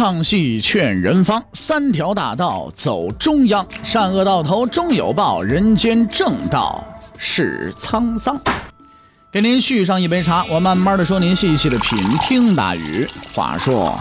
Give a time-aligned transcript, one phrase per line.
[0.00, 6.82] 唱戏劝人方，三条大道走中央，善恶到头终有报，人间正道
[7.18, 8.40] 是沧桑。
[9.30, 11.98] 给您续上一杯茶，我慢慢的说，您细细的品。
[12.22, 13.94] 听大雨话说，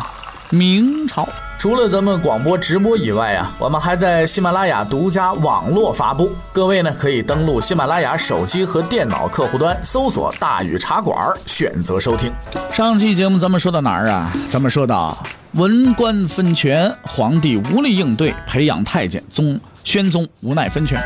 [0.52, 1.28] 明朝
[1.60, 6.32] 除了咱们广播直播以外啊，我们还在喜马拉雅独家网络发布。
[6.54, 12.32] 各位呢，可以登录喜马拉雅手机和电脑客户端，搜索“大禹茶馆”，选择收听。
[12.72, 14.34] 上期节目咱们说到哪儿啊？
[14.50, 15.22] 咱们说到
[15.56, 20.98] 文官分权，皇帝无力应对，培养太监，宗宣宗无奈分权。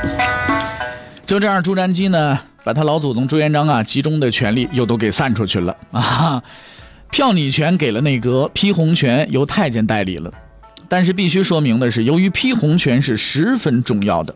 [1.26, 2.40] 就这样，朱瞻基呢？
[2.64, 6.44] 把他老祖宗朱元璋啊集中的权力又都给散出去了啊，
[7.10, 10.32] 票拟权给了内阁，批红权由太监代理了。
[10.94, 14.36] 但是必须说明的是，由于批红权是十分重要的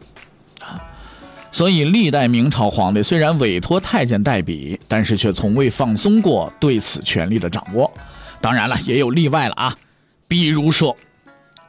[0.59, 0.81] 啊，
[1.51, 7.93] 所以历代明朝皇帝虽然委托太监代笔，但是却从未放松过对此权力的掌握。
[8.41, 9.77] 当然了，也有例外了啊，
[10.27, 10.97] 比如说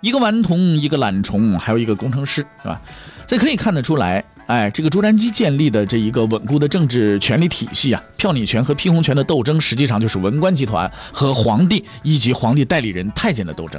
[0.00, 2.80] 一个顽童，一个懒虫，还有一个工程师，是吧？
[3.26, 4.24] 这可以看得出来。
[4.46, 13.78] 哎，这个朱瞻基建立的这一个稳固的政治权力体系啊，票拟权和批红权的斗争，实际上就是文官集团和皇帝以及皇帝代理人太监的斗争。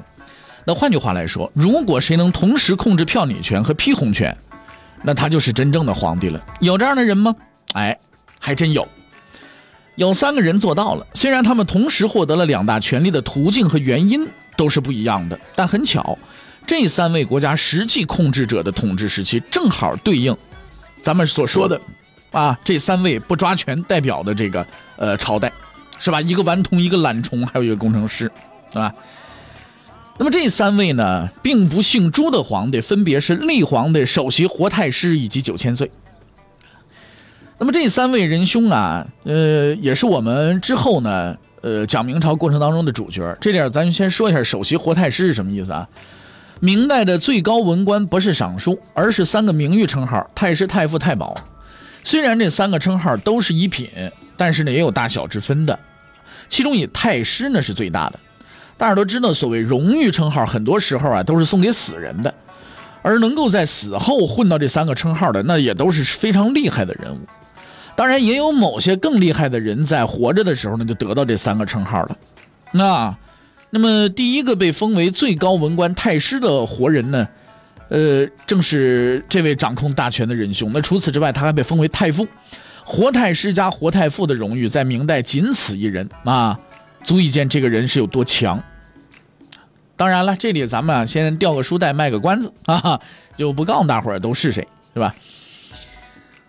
[0.66, 4.36] 那换句话来说，如果谁能同时控制票拟权和批红权，
[5.04, 6.40] 那他就是真正的皇帝了。
[6.60, 7.36] 有这样的人吗？
[7.74, 7.98] 哎，
[8.40, 8.88] 还真有。
[9.96, 11.06] 有三个人做到了。
[11.14, 16.18] 虽然他们同时获得了两大权力的途径和原因都是不一样的，但很巧，
[16.66, 20.36] 这三位国家实际控制者的统治时期正好对应。
[21.02, 21.80] 咱们所说的，
[22.32, 24.66] 啊，这三位不抓权代表的这个
[24.98, 25.52] 呃朝代，
[25.98, 26.22] 是吧？
[26.22, 28.32] 一个顽童，一个懒虫，还有一个工程师，
[28.72, 28.94] 是吧？
[30.20, 35.90] 那么这三位呢，并不姓朱的皇帝，分别是立皇的首席活太师以及九千岁。
[37.58, 43.34] 那么这三位仁兄啊，呃，也是我们之后呢，呃，讲明朝过程当中的主角。
[43.40, 45.88] 这点咱先说一下，首席活太师是什么意思啊？
[46.60, 51.34] 明代的最高文官不是尚书，而是三个名誉称号：太师、太傅、太保。
[52.04, 53.90] 虽然这三个称号都是一品，
[54.36, 55.80] 但是呢也有大小之分的。
[56.50, 58.20] 其中以太师呢是最大的。
[58.80, 62.34] 大家都知道，所谓荣誉称号，很多时候啊都是送给死人的，
[63.04, 67.20] 而能够在死后混到这三个称号的，那也都是非常厉害的人物。
[67.96, 72.18] 当然，也有某些更厉害的人在活着的时候呢就得到这三个称号了。
[72.72, 73.16] 那。
[73.72, 77.28] 那么，第一个被封为最高文官太师的活人呢，
[77.90, 80.72] 呃，正是这位掌控大权的仁兄。
[80.74, 82.28] 那除此之外，他还被封为太傅，
[82.84, 86.60] 活太师加活太傅的荣誉在明代仅此一人啊，
[87.04, 88.60] 足以见这个人是有多强。
[90.00, 93.02] 当然了，这里咱们先吊个书袋卖个关子啊，
[93.36, 95.14] 就不告诉大伙儿都是谁，是吧？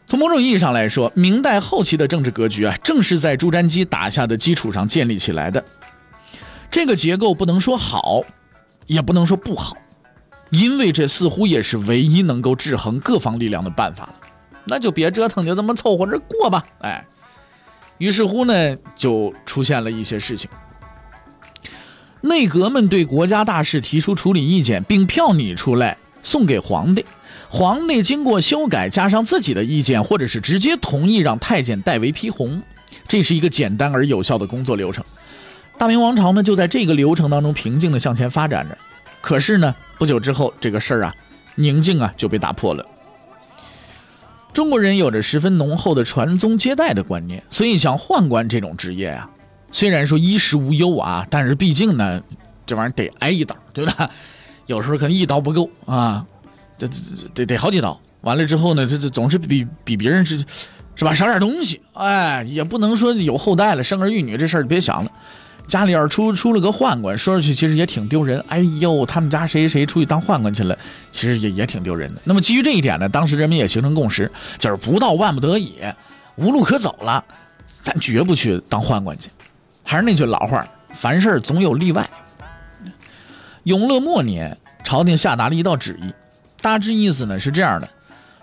[0.06, 5.64] 从某种意义上来说，明代后期的政治格局啊，正是在朱瞻基打下的基础上建立起来的。
[6.70, 8.22] 这个结构不能说好，
[8.86, 9.76] 也不能说不好，
[10.50, 14.14] 因为这似乎也是唯一能够制衡各方力量的办法了。
[14.64, 16.64] 那就别折腾，就这么凑合着过吧。
[16.82, 17.04] 哎，
[17.98, 20.48] 于是乎呢，就出现了一些事情。
[22.22, 27.04] 内阁们对国家大事提出处理意见，并票拟出来送给皇帝，
[27.48, 32.62] 皇帝经过修改，加上自己的意见，或者是直接同意让太监代为批红，
[33.08, 35.02] 这是一个简单而有效的工作流程。
[35.78, 38.76] 大明王朝呢，就在这个流程当中平静的向前发展着。
[39.22, 41.14] 可是呢，不久之后，这个事儿啊，
[41.54, 42.86] 宁静啊就被打破了。
[44.52, 49.30] 中国人有着十分浓厚的传宗接代的观念，所以像宦官这种职业啊，
[49.72, 52.20] 虽然说衣食无忧啊，但是毕竟呢，
[52.66, 54.10] 这玩意儿得挨一刀，对吧？
[54.66, 56.24] 有时候可能一刀不够啊，
[56.78, 56.94] 得得
[57.34, 58.00] 得得好几刀。
[58.22, 60.38] 完了之后呢，这这总是比比别人是
[60.94, 61.80] 是吧少点东西。
[61.94, 65.10] 哎，也不能说有后代了，生儿育女这事儿别想了。
[65.66, 68.44] 家里要是出出了个宦官，说出去其实也挺丢人。
[68.48, 70.76] 哎呦，他们家谁谁出去当宦官去了，
[71.12, 72.20] 其实也也挺丢人的。
[72.24, 75.74] 那么基于这一点呢，当时人民也形成共识，就是不到万不得已、
[76.36, 77.24] 无路可走了，
[77.82, 79.30] 咱绝不去当宦官去。
[79.90, 80.64] 还是那句老话，
[80.94, 82.08] 凡事总有例外。
[83.64, 86.14] 永乐末年，朝廷下达了一道旨意，
[86.62, 87.88] 大致意思呢是这样的，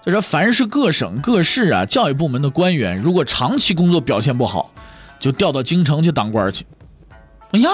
[0.06, 4.74] 就说凡是各省各市啊教育部门的官员，如果长期工作表现不好，
[5.22, 6.66] 就调到京城去当官去。
[7.52, 7.70] 哎呀，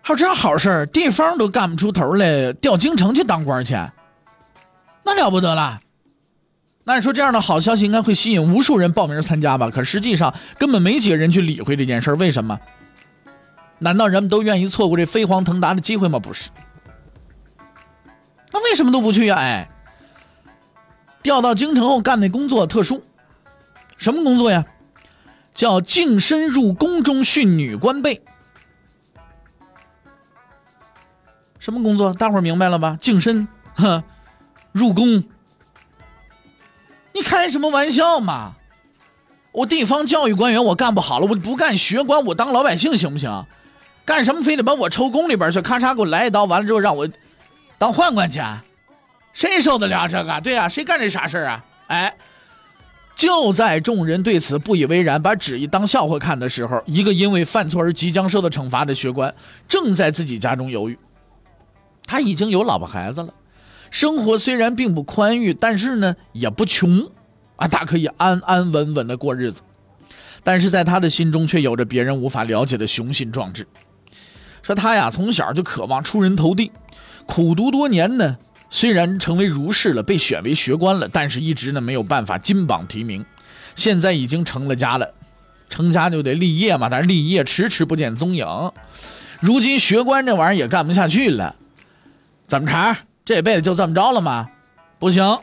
[0.00, 3.74] 还有这样好事儿地方都干不出头来，调京城去当官去，
[5.04, 5.78] 那了不得了。
[6.84, 9.70] 那你说这样的好消息应该会吸引无数人报名参加吧？
[9.70, 12.58] 可实际上根本没几个人去理会这件事为什么？
[13.78, 16.18] 难道人们都愿意错过这飞黄腾达的机会吗？
[16.18, 16.50] 不是。
[18.52, 19.36] 那为什么都不去呀？
[19.36, 19.70] 哎，
[21.22, 23.02] 调到京城后干那工作特殊，
[23.96, 24.64] 什么工作呀？
[25.54, 28.22] 叫净身入宫中训女官备。
[31.58, 32.12] 什么工作？
[32.12, 32.98] 大伙儿明白了吧？
[33.00, 34.02] 净身，哼，
[34.72, 35.22] 入宫。
[37.12, 38.54] 你开什么玩笑嘛？
[39.52, 43.44] 我地方教育官员我干不好了，我不干学官，我当老百姓行不行？
[44.04, 45.60] 干什么非得把我抽宫里边去？
[45.60, 47.06] 咔嚓给我来一刀，完了之后让我
[47.78, 48.40] 当宦官去？
[49.34, 50.40] 谁受得了这个？
[50.40, 51.64] 对呀，谁干这傻事啊？
[51.88, 52.14] 哎，
[53.14, 59.34] 就在众人对此不以为然，把旨意当笑话看的时候，一个因为犯错而即将受到惩罚的学官，
[59.68, 60.98] 正在自己家中犹豫。
[62.06, 63.32] 他已经有老婆孩子了，
[63.92, 67.10] 生活虽然并不宽裕，但是呢也不穷，
[67.56, 69.60] 啊，大可以安安稳稳的过日子。
[70.42, 73.66] 但是在他的心中却有着别人无法了解的雄心壮志。
[74.62, 76.72] 说他呀，从小就渴望出人头地，
[77.26, 78.38] 苦读多年呢。
[78.70, 83.22] 虽然成为儒士了，被选为学官了，但是一直呢没有办法金榜题名。
[83.76, 85.12] 现在已经成了家了，
[85.68, 88.46] 成家就得立业嘛，但是立业迟迟不见踪影。
[89.40, 91.56] 如今学官这玩意儿也干不下去了，
[92.46, 92.96] 怎么茬？
[93.24, 94.50] 这辈子就这么着了吗？
[94.98, 95.38] 不行，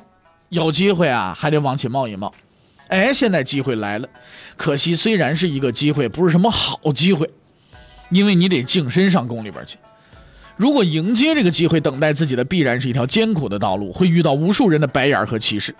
[0.49, 2.33] 有机会啊，还得往起冒一冒。
[2.87, 4.07] 哎，现在机会来了，
[4.57, 7.29] 可惜虽然是一个机会，不是什么好机会，
[8.09, 9.77] 因为你得净身上宫里边去。
[10.57, 15.73] 如果迎接这个机会，等待自己的必然是一条艰苦的道路，会遇到无数人的白眼和歧视。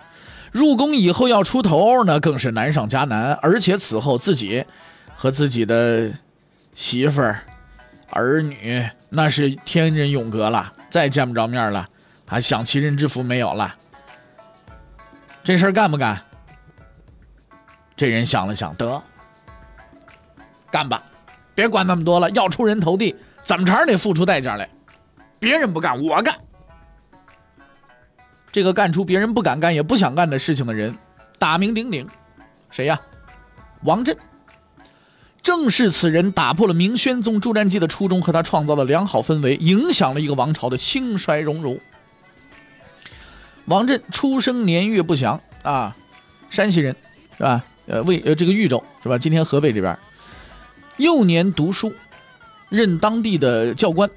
[0.52, 3.32] 入宫以后要出头呢，更是难上加难。
[3.42, 4.64] 而且此后自己
[5.14, 6.10] 和自己的
[6.74, 7.42] 媳妇儿、
[8.10, 11.88] 儿女，那是天人永隔了，再见不着面了，
[12.26, 13.72] 还享其人之福没有了。
[15.42, 16.20] 这事儿干不干？
[17.96, 19.02] 这人想了想，得
[20.70, 21.02] 干吧，
[21.54, 23.16] 别管那么多了，要出人头地。
[23.42, 24.68] 怎么着得付出代价来，
[25.38, 26.34] 别人不干，我干。
[28.52, 30.96] 这个干出别人不敢干也不想干的事情的人，
[31.38, 32.08] 大名鼎鼎，
[32.70, 33.00] 谁呀？
[33.82, 34.16] 王振。
[35.42, 41.80] 正是此人打破了明宣宗朱瞻基的初衷，和他创造了良好氛围，影响了一个王朝的兴衰荣辱。
[43.66, 45.96] 王振出生年月不详啊，
[46.50, 46.94] 山西人
[47.36, 47.64] 是吧？
[47.86, 49.18] 呃，魏呃这个豫州是吧？
[49.18, 49.96] 今天河北这边。
[50.96, 51.92] 幼年读书。
[52.68, 54.08] 任当地的教官，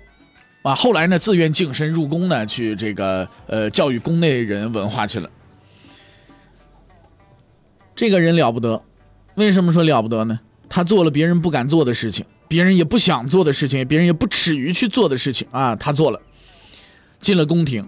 [0.61, 5.27] 啊，后来呢自愿净身入宫呢，去这个呃教育宫内人文化去了。
[7.95, 8.83] 这个人了不得，
[9.33, 10.39] 为什么说了不得呢？
[10.75, 16.19] 他做了别人不敢做的事情，别人也不想做的事情，别人也不耻于去做的事情啊，他做了，
[17.21, 17.87] 进了宫廷。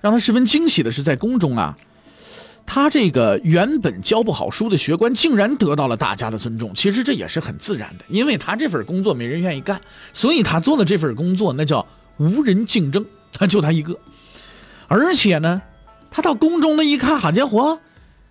[0.00, 1.78] 让他十分惊喜的是，在宫中啊。
[2.66, 6.74] 他这个原本教不好书的学官，竟然得到了大家的尊重。
[6.74, 9.80] 其实这也是很自然的，因为他这份工作没人愿意干，
[10.12, 11.86] 所以他做的这份工作那叫
[12.16, 13.96] 无人竞争，他就他一个。
[14.88, 15.62] 而且呢，
[16.10, 17.78] 他到宫中那一看，好家伙，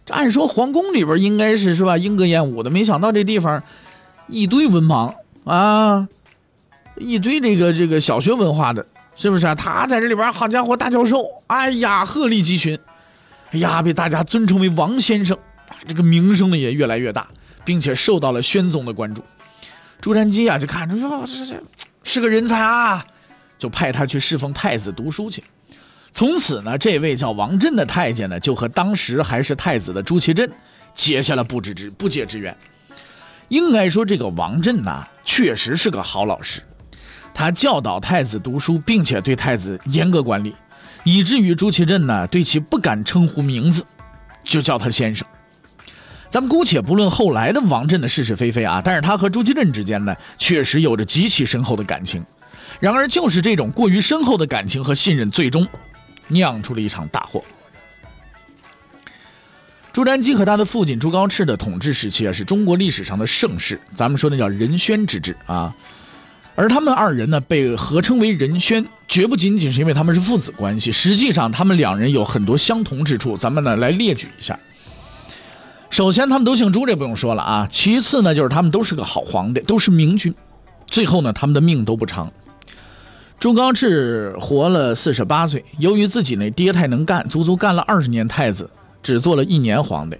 [0.09, 3.61] 按说皇宫里边应该是是吧，莺歌燕舞的，没想到这地方
[4.27, 5.13] 一堆文盲
[5.43, 6.07] 啊，
[6.97, 8.85] 一堆这个这个小学文化的，
[9.15, 9.55] 是不是啊？
[9.55, 12.77] 他在这里边，好家伙，大教授，哎呀，鹤立鸡群。
[13.51, 15.35] 哎呀，被大家尊称为王先生，
[15.87, 17.27] 这个名声呢也越来越大，
[17.65, 19.23] 并且受到了宣宗的关注。
[19.99, 21.59] 朱瞻基啊，就看着说这这
[22.03, 23.03] 是个人才啊，
[23.57, 25.43] 就派他去侍奉太子读书去。
[26.11, 30.49] 从此呢，这位叫王振的太监呢，就和当时还是太子的朱祁镇
[30.93, 32.55] 结下了不知之不解之缘。
[33.47, 36.61] 应该说，这个王振呐，确实是个好老师，
[37.33, 40.53] 他教导太子读书，并且对太子严格管理。
[41.05, 43.85] 以至于朱祁镇呢对其不敢称呼名字，
[44.43, 45.25] 就叫他先生。
[46.29, 52.23] 咱们姑且不论后来的王振的是是非非啊，但是他和朱祁镇之间呢确实有着极其深厚的感情。
[52.79, 55.67] 然而就是这种过于深厚的感情和信任，最终
[56.29, 57.43] 酿出了一场大祸。
[59.91, 65.75] 朱瞻基和他的父亲朱高炽的统治时期啊，是中国历史上的盛世，咱们说那叫仁宣之治啊。
[66.55, 73.35] 而他们二人呢，被合称为仁宣，绝不仅仅是因为他们是父子关系，实际上他们两人有很多相同之处。
[73.35, 74.57] 咱们呢来列举一下。
[75.89, 77.67] 首先，他们都姓朱，这不用说了啊。
[77.69, 80.33] 其次呢，就是他们都是个好皇帝，都是明君。
[80.87, 82.31] 最后呢，他们的命都不长。
[83.39, 88.69] 朱高炽活了四十八岁，由于自己那爹太能干，足足干了二十年太子，
[89.01, 90.17] 只做了一年皇帝。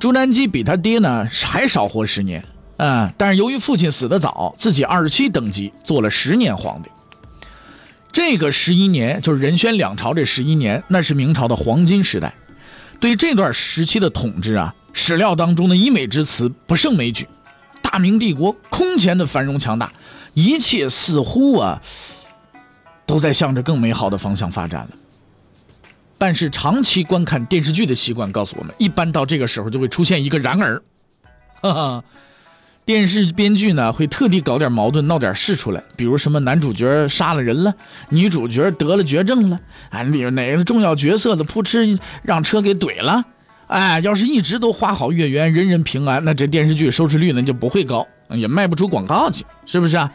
[0.00, 2.44] 朱瞻基比他爹呢还少活十年。
[2.78, 6.90] 嗯，但是由于父亲死得早，自己二十七登基，做了十年皇帝。
[8.10, 12.34] 这个十一年就是仁宣两朝这十一年，那是明朝的黄金时代。
[12.98, 17.28] 对这段时期的统治啊，史料当中的溢美之词不胜枚举。
[17.82, 19.92] 大明帝国空前的繁荣强大，
[20.36, 21.80] 一切似乎啊
[23.06, 24.90] 都在向着更美好的方向发展了。
[26.18, 30.82] 但是长期观看电视剧的习惯告诉我们，一般到这个时候就会出现一个然而，
[31.62, 32.04] 哈哈。
[32.84, 37.74] 电视编剧呢会特地搞点矛盾，闹点事出来，比如什么男主角杀了人了，
[38.10, 39.58] 女主角得了绝症了，
[39.90, 43.24] 啊，里面哪个重要角色的扑哧让车给怼了，
[43.66, 50.12] 哎，要是一直都花好月圆，人人平安，那这电视剧收视率呢就不会高，也卖不出广告去，是不是啊？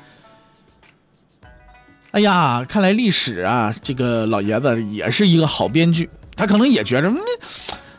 [2.12, 7.18] 哎呀，看来历史啊，这个老爷子也是一个好编剧，他可能也觉着，嗯，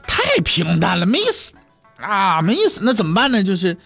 [0.06, 1.52] 太平淡了，没意思
[1.96, 3.42] 啊，没意思，那怎么办呢？
[3.42, 3.76] 就是。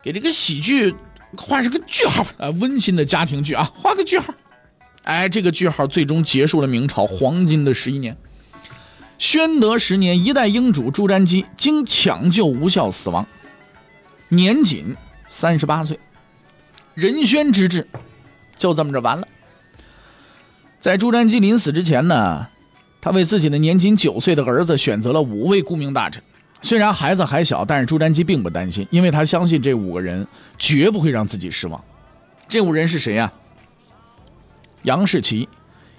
[0.00, 0.94] 给这个喜剧
[1.36, 2.48] 画上个句号啊！
[2.60, 4.32] 温馨的家庭剧啊，画个句号。
[5.02, 8.16] 哎，这个句号最终结束了明朝黄金的十一年。
[9.18, 13.26] 宣德十年，一代英主朱瞻基经抢救无效死亡，
[14.28, 14.96] 年仅
[15.28, 15.98] 三十八岁。
[16.94, 17.86] 仁宣之治
[18.56, 19.26] 就这么着完了。
[20.80, 22.46] 在朱瞻基临死之前呢，
[23.00, 26.22] 他为自己的年仅九岁的儿子选择了五位顾命大臣。
[26.62, 31.82] 虽然孩子还小，但是朱瞻基并不担心，因为他相信这五个人绝不会让自己失望。
[32.48, 33.32] 这五人是谁呀？
[34.82, 35.48] 杨士奇、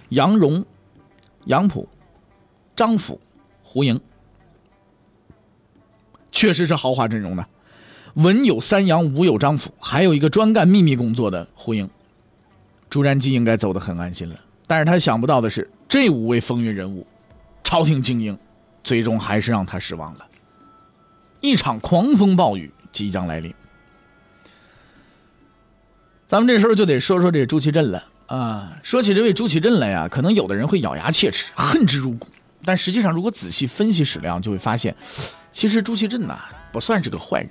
[0.10, 0.66] 杨荣、
[1.46, 1.88] 杨溥、
[2.76, 3.20] 张辅、
[3.62, 4.00] 胡莹，
[6.32, 7.46] 确实是豪华阵容的。
[8.16, 11.90] 文有三杨，武有张辅，还有一个专干秘密工作的胡莹。
[12.90, 14.36] 朱瞻基应该走得很安心了，
[14.70, 17.08] 但是他想不到的是，这五位风云人物、
[17.64, 18.38] 朝廷精英，
[18.84, 20.28] 最终还是让他失望了。
[21.42, 23.52] 一场狂风暴雨即将来临，
[26.28, 28.78] 咱们这时候就得说说这朱祁镇了啊！
[28.84, 32.28] 说起这位朱祁镇来呀，可能有的人会咬牙切齿，恨之入骨。
[32.64, 34.96] 但实际上，如果仔细分析史料，就会发现，
[35.52, 36.38] 其实朱祁镇呐
[36.72, 37.50] 不算是个坏人，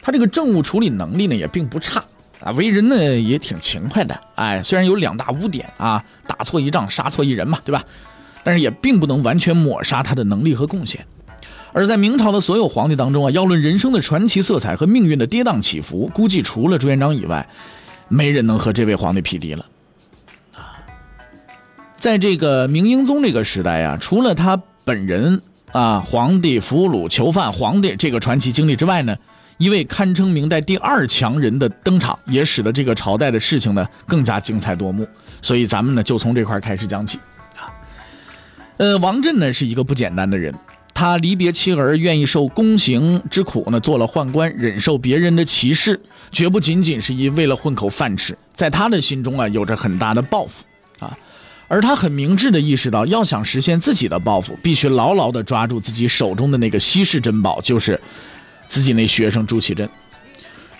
[0.00, 2.02] 他这个政务处理能力呢也并不差
[2.44, 4.18] 啊，为人呢也挺勤快的。
[4.34, 7.84] 哎，虽然有两大污点啊，打错一仗，杀错一人嘛，对吧？
[8.44, 11.06] 但是也并不能完全抹杀他的能力和贡献。
[11.72, 17.48] 而在明朝的所有皇帝当中啊，要论人生的传奇色彩和命运的跌宕起伏，估计除了朱元璋以外，
[18.08, 19.64] 没人能和这位皇帝匹敌了。
[20.54, 20.82] 啊，
[21.96, 29.16] 在这个明英宗这个时代啊，除了他本人啊，皇帝俘虏囚犯皇帝这个传奇经历之外呢，
[29.58, 35.06] 一位堪称明代第二强人的登场，也使得这个朝代的事情呢更加精彩夺目。
[35.40, 37.18] 所以咱们呢就从这块开始讲起
[37.56, 37.70] 啊。
[38.76, 40.54] 呃，王振呢是一个不简单的人。
[40.94, 45.98] 他离别妻儿，愿意受宫刑之苦呢，做了宦官，忍受别人的歧视，
[46.30, 48.36] 绝不仅仅是一为了混口饭吃。
[48.52, 50.62] 在他的心中啊，有着很大的抱负
[51.00, 51.16] 啊，
[51.66, 57.98] 而他很明智的意识到，要想实现自己的抱负，必须牢牢的抓住自己手中的那个稀世珍宝，就是
[58.72, 59.86] 自己那学生朱祁镇。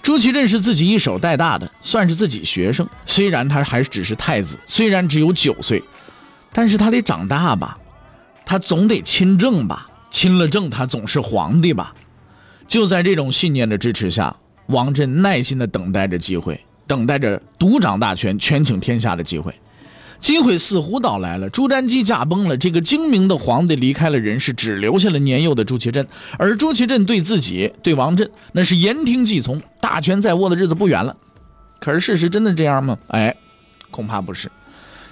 [0.02, 2.88] 朱祁镇是自己一手带大的，算是自己学生。
[3.04, 5.82] 虽然他还只是太子，虽然只有九岁，
[6.54, 7.78] 但是他得长大吧，
[8.46, 9.90] 他总得亲政吧。
[10.10, 11.92] 亲了政，他总是皇帝吧？
[12.66, 14.34] 就在这种信念的支持下，
[14.68, 19.54] 王振耐心地等待着机会，等待着独掌大权、权倾天下的机会。
[20.22, 26.06] 机会似乎到来了，朱瞻基驾崩了，这个精明的皇帝离开了人世，只留下了年幼的朱祁镇。
[26.38, 31.14] 而朱祁镇对自己、对王振，那是言听计从，大权在握的日子不远了。
[31.80, 32.96] 可是事实真的这样吗？
[33.08, 33.34] 哎，
[33.90, 34.48] 恐怕不是，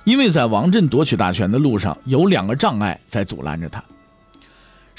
[0.05, 3.83] 因为在王振夺取大权的路上，有两个障碍在阻拦着他。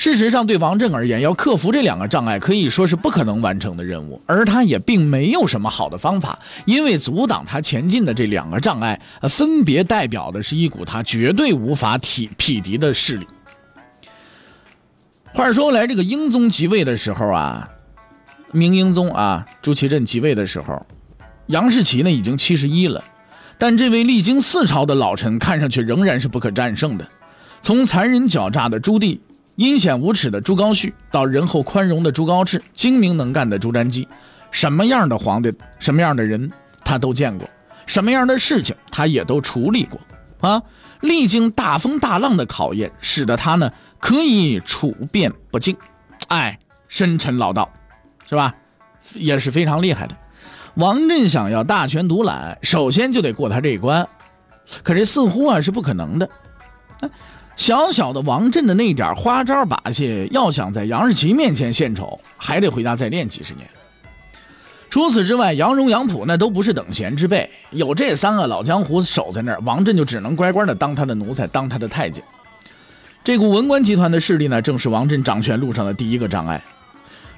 [0.01, 4.19] 事实上，对王振而言，要克服这两个障碍，可以说是不可能完成的任务。
[4.25, 13.27] 而他也并没有什么好的方法，因为阻挡他前进的这两个障碍，分别代表的是一股他绝对无法匹匹敌的势力。
[15.25, 17.69] 话说来，这个英宗即位的时候啊，
[18.51, 20.83] 明英宗啊，朱祁镇即位的时候，
[21.45, 23.03] 杨士奇呢已经七十一了，
[23.59, 27.07] 但这位历经四朝的老臣，看上去仍然是不可战胜的。
[27.61, 29.19] 从残忍狡诈的朱棣。
[29.55, 34.07] 阴险无耻的朱高煦，到仁厚宽容的朱高炽，精明能干的朱瞻基，
[34.49, 36.51] 什么样的皇帝，什么样的人，
[36.83, 37.47] 他都见过；
[37.85, 39.99] 什么样的事情，他也都处理过。
[40.39, 40.63] 啊，
[41.01, 45.77] 历经大风大浪的考验，使得他呢可以处变不惊。
[46.29, 47.71] 哎，深沉老道，
[48.27, 48.55] 是吧？
[49.13, 50.15] 也是非常厉害的。
[50.75, 54.07] 王振想要大权独揽，首先就得过他这一关，
[54.81, 56.29] 可这似乎啊是不可能的。
[57.55, 63.67] 小小的王振的那点花招把戏，要想在杨士奇面前献丑，还得回家再练几十年。
[64.89, 72.23] 除此之外，杨荣、杨溥那都不是等闲之辈，有这三个老江湖守在那儿，王振就只能乖乖的当他的奴才，当他的太监。
[73.23, 76.61] 这股文官集团的势力呢，正是王振掌权路上的第一个障碍。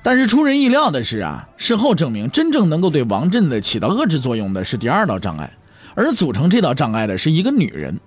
[0.02, 5.52] 但是出人意料的是啊，事后证明，真正能够对王振的起到遏制作用的是第二道障碍，
[5.94, 8.00] 而组成这道障碍的是一个女人。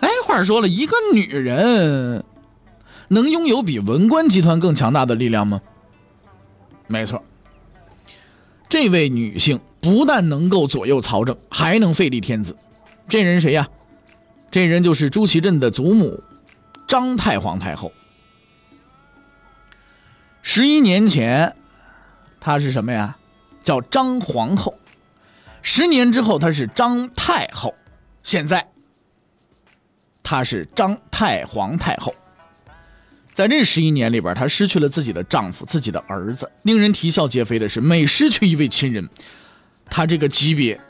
[0.00, 2.24] 哎，话说了一个女人，
[3.08, 5.60] 能拥有比文官集团更强大的力量吗？
[6.86, 7.22] 没错，
[8.68, 12.56] 这位女性不但能够左右朝政，还能废立天子。
[13.08, 13.68] 这人谁呀？
[14.50, 16.22] 这人就是朱祁镇的祖母
[16.88, 17.92] 张太皇太后。
[20.42, 21.54] 十一年前，
[22.40, 23.16] 她是什么呀？
[23.62, 24.74] 叫张皇后。
[25.62, 27.74] 十年之后，她是张太后。
[28.22, 28.69] 现在，
[30.30, 32.14] 她是张太皇太后。
[33.34, 36.48] 在这十一年里边，她失去了自己的丈夫、自己的儿子。
[36.62, 39.08] 令人啼笑皆非的是，每失去一位亲人，
[39.86, 40.80] 她这个级别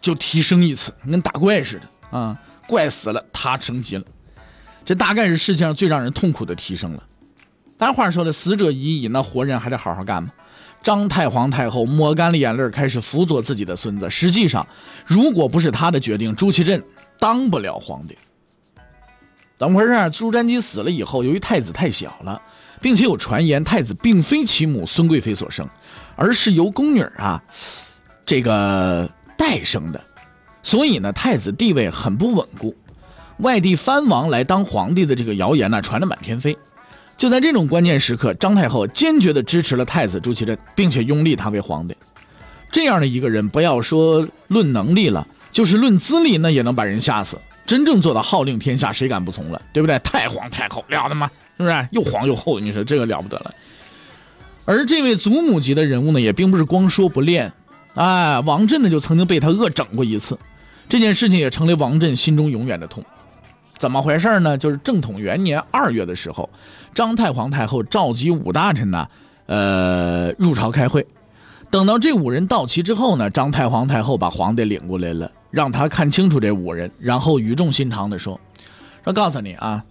[0.00, 2.38] 就提升一次，跟打怪似的啊！
[2.68, 4.04] 怪死了，她升级了。
[4.84, 7.02] 这大概是世界上最让人痛苦的提升了。
[7.76, 10.28] 但话说了，死者已矣，那活人还得好好干吗？
[10.84, 14.08] 张太皇太后抹干了眼泪，开始辅佐自己的孙子。
[14.08, 14.64] 实际上，
[15.04, 16.80] 如果不是他的决定，朱祁镇
[17.18, 18.16] 当不了皇帝。
[19.58, 20.10] 怎么回事？
[20.10, 22.40] 朱瞻基死了以后，由于太子太小了，
[22.80, 25.66] 并且有传言太子并非其母孙贵妃所生，
[26.14, 27.42] 而是由宫女啊
[28.26, 30.04] 这个代生的，
[30.62, 32.76] 所以呢，太子地位很不稳固。
[33.38, 36.56] 外地藩王来当皇帝的这个谣言呢，传得满天飞。
[37.16, 41.96] 就在这种关键时刻，张太后坚决地支持了太子朱祁镇，并且拥立他为皇帝。
[42.70, 47.38] 这样的一个人，不要说论能力了，就是论资历，那也能把人吓死。
[47.66, 49.60] 真正做到号令天下，谁敢不从了？
[49.72, 49.98] 对不对？
[49.98, 51.30] 太皇太后了得吗？
[51.56, 51.88] 是不是？
[51.90, 53.52] 又皇又后，你说这个了不得了。
[54.64, 57.52] 而这位祖母级的人物呢，也并不是光说不练。
[57.94, 60.38] 哎，王振呢，就曾经被他恶整过一次，
[60.88, 63.04] 这件事情也成了王振心中永远的痛。
[63.78, 64.56] 怎么回事呢？
[64.56, 66.48] 就是正统元年二月的时候，
[66.94, 69.06] 张太皇太后召集五大臣呢，
[69.46, 71.06] 呃，入朝开会。
[71.70, 78.40] 等到这五人到齐之后呢，张太皇太后把皇帝领过来了，让他看清楚这五人，然后语重心长地说
[79.04, 79.84] ：“说告诉你啊，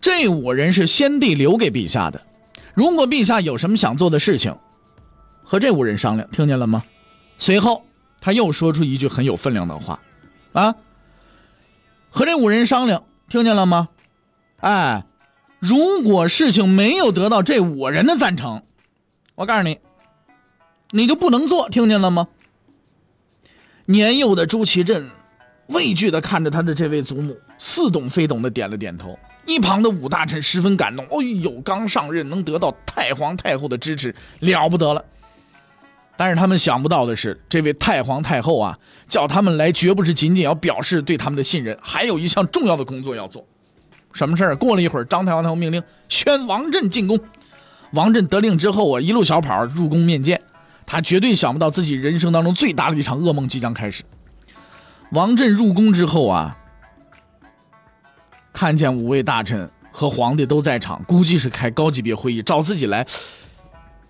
[0.00, 2.20] 这五人是先帝留给陛下的。
[2.74, 4.56] 如果陛下有什么想做的事情，
[5.42, 6.82] 和这五人商量，听见了吗？”
[7.38, 7.84] 随后
[8.20, 10.00] 他又说出一句很有分量的话，
[10.52, 10.74] 啊，
[12.10, 13.04] 和这五人商量。
[13.28, 13.90] 听见了吗？
[14.60, 15.04] 哎，
[15.58, 18.62] 如果事情没有得到这五人的赞成，
[19.34, 19.78] 我告诉你，
[20.92, 21.68] 你就不能做。
[21.68, 22.28] 听见了吗？
[23.90, 25.08] 年幼的朱祁镇
[25.68, 29.18] 畏惧的看着他的这位祖母，似懂非懂的点了点头。
[29.46, 31.06] 一旁的五大臣十分感动。
[31.06, 35.02] 哎呦，刚上任能得到太皇太后的支持，了不得了。
[36.18, 43.42] 但是他们想不到的是，这位太皇太后啊，叫他们来绝不是仅仅要表示对他们的信任，还有一项重要的工作要做。
[44.12, 44.54] 什么事儿？
[44.54, 47.18] 过了一会儿，张太皇太后命令宣王振进宫。
[47.94, 50.38] 王振得令之后啊，一路小跑入宫面见。
[50.88, 54.02] 他绝对想不到自己人生当中最大的一场噩梦即将开始。
[55.12, 56.56] 王振入宫之后啊，
[58.54, 63.06] 看见五位大臣和皇帝都在场，估计是开高级别会议找自己来，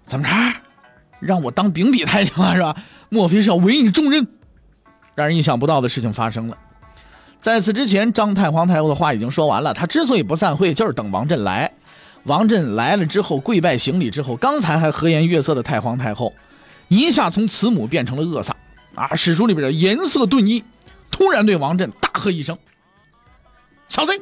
[0.05, 0.31] 怎么着？
[1.19, 2.77] 让我当秉笔太监了是吧？
[3.09, 4.25] 莫非是要委以重任？
[5.17, 6.57] 让人意想不到的事情发生了。
[7.41, 9.75] 在此之前，张太皇太后的话已经说完了。
[9.75, 11.73] 他之所以不散会，就是等王振来。
[12.25, 16.33] 王振来了之后，跪拜行礼之后，刚才还和颜悦色的太皇太后，
[16.88, 18.53] 一下从慈母变成了恶煞
[18.94, 19.14] 啊！
[19.14, 20.64] 史书里边的颜色顿异，
[21.11, 22.59] 突然对王振大喝一声
[23.88, 24.12] ：“小子，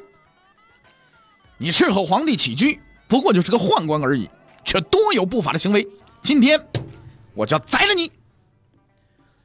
[1.58, 4.28] 你伺候皇帝起居，不过就是个宦官而已，
[4.64, 5.88] 却多有不法的行为。
[6.22, 6.60] 今天。”
[7.34, 8.10] 我就要宰了你！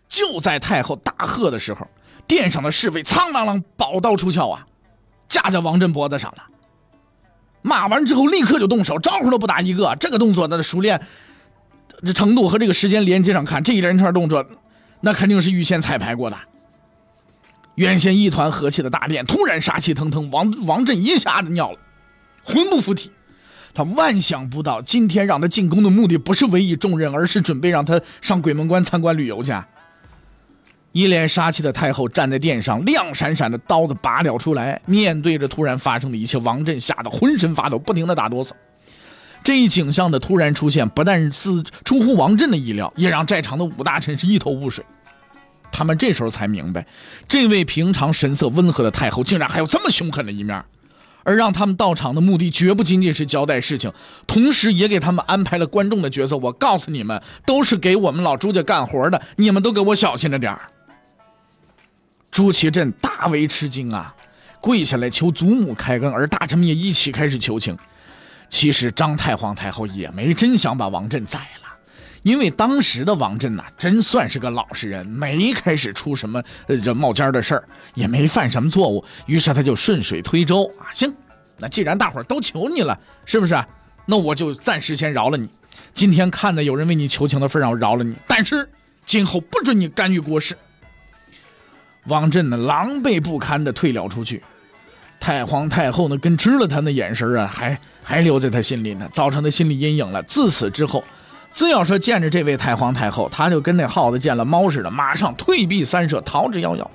[0.07, 1.85] 就在太后大喝的时候，
[2.25, 4.65] 殿上的侍卫苍啷啷宝刀出鞘啊，
[5.27, 6.47] 架在王振脖子上了。
[7.61, 9.93] 骂完之后，立刻就动手，招呼都不打一个。
[9.99, 11.05] 这个动作的熟练
[12.03, 14.45] 这程度和这个时间连接上看，这一连串动作，
[15.01, 16.37] 那肯定是预先彩排过的。
[17.75, 21.77] 原先一团和气的大殿，突然杀气腾腾，王王振一下子尿了，
[22.43, 23.11] 魂不附体。
[23.73, 29.53] 他万想不到，今天让他进宫的目的不是委以重任，而是准备让他上鬼门关参观旅游去。
[30.91, 38.51] 一脸杀气的太后站在殿上，亮闪闪的刀子拔了出来，面对着突然发生的一切，王振吓得浑身发抖，不停的打哆嗦。
[39.43, 44.85] 这一景象的突然出现，不但是出乎王振的意料，也让在场的五大臣是一头雾水。
[45.71, 46.85] 他们这时候才明白，
[47.27, 50.63] 这位平常神色温和的太后，竟然还有这么凶狠的一面。
[51.23, 53.93] 而让他们到场的目的绝不仅仅是交代事情，
[54.25, 56.35] 同时也给他们安排了观众的角色。
[56.35, 60.57] 我告诉你们，都是给我们老朱家干活的，你们都给我小心着点
[62.31, 64.15] 朱祁镇大为吃惊啊，
[64.59, 67.77] 跪下来求祖母开恩，而大臣们也一起开始求情。
[68.51, 71.69] 其实张太皇太后也没真想把王振宰了。
[72.21, 81.11] 因为当时的王振呐，真算是个老实人，没开始出什么呃这冒尖的事儿，也没犯什么错误，于是他就顺水推舟啊，行，
[81.57, 83.59] 那既然大伙儿都求你了，是不是？
[84.05, 85.49] 那我就暂时先饶了你。
[85.93, 88.15] 今天看在有人为你求情的份上，我饶了你。
[88.27, 88.69] 但是
[89.03, 90.55] 今后不准你干预国事。
[92.05, 94.43] 王振呢，狼狈不堪的退了出去。
[95.21, 100.21] 太皇太后呢，跟吃了他那眼神啊，还还留在他心里呢，造成他心理阴影了。
[100.23, 101.03] 自此之后，
[101.53, 106.85] 只要说见着这位太皇太后，他就跟那耗子见了猫似的，马上退避三舍，逃之夭夭。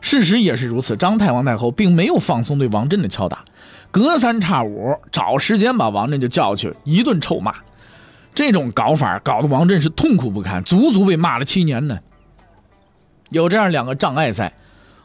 [0.00, 3.44] 事实也是如此，张太皇太后并没有放松对王振的敲打，
[3.92, 7.54] 隔三差五找时间把王振就叫去一顿臭骂。
[8.34, 11.96] 这种搞法搞得王振是痛苦不堪，足足被骂了七年呢。
[13.30, 14.52] 有这样两个障碍在。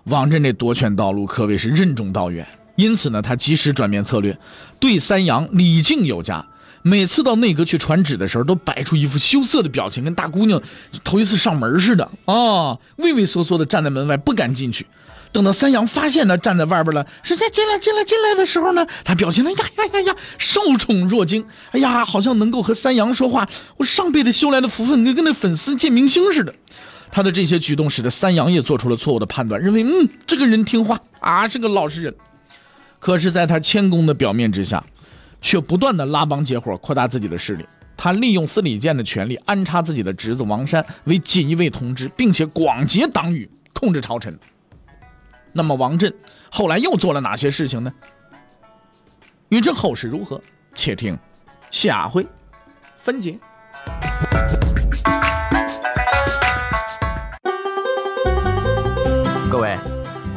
[0.06, 4.38] 王振这夺权道路可谓是任重道远，因此呢，他及时转变策略，
[4.80, 6.46] 对三阳礼敬有加。
[6.82, 10.62] 每次到内阁去传旨的时候，都摆出一副羞涩的表情，跟大姑娘
[11.02, 14.86] 头一次上门似的啊，畏畏缩缩的站在门外，不敢进去。
[15.32, 23.48] 等到三阳发现他站在外边了，是在进来进来进来的时候呢，他表情呢呀呀呀呀，受宠若惊，哎呀，好像能够和三阳说话。
[23.78, 26.54] 我上辈子修来的福分，跟跟那粉丝见明星似的。
[27.15, 32.15] 他的这些举动使得三阳也做出了错误的判断，认为嗯，这个人听话啊，是个老实人。
[32.97, 34.84] 可是，在他谦恭的表面之下，
[35.39, 37.63] 却不断的拉帮结伙，扩大自己的势力。
[37.95, 44.36] 他利用司礼监的权力，安插自己的侄子王山为锦衣卫同知，并且广结党羽，控制朝臣。
[45.52, 46.12] 那么，王振
[46.49, 47.93] 后来又做了哪些事情呢？
[49.49, 50.41] 欲知后事如何，
[50.73, 51.15] 且听
[51.69, 52.26] 下回
[52.97, 53.38] 分解。